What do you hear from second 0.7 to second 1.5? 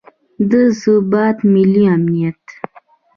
ثبات،